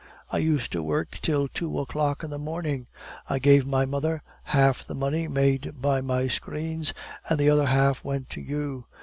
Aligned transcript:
"I 0.31 0.39
used 0.39 0.71
to 0.71 0.81
work 0.81 1.19
till 1.21 1.47
two 1.47 1.77
o'clock 1.79 2.23
in 2.23 2.31
the 2.31 2.39
morning; 2.39 2.87
I 3.29 3.37
gave 3.37 3.67
my 3.67 3.85
mother 3.85 4.23
half 4.45 4.83
the 4.83 4.95
money 4.95 5.27
made 5.27 5.79
by 5.79 6.01
my 6.01 6.27
screens, 6.27 6.91
and 7.29 7.37
the 7.39 7.51
other 7.51 7.67
half 7.67 8.03
went 8.03 8.31
to 8.31 8.41
you." 8.41 8.87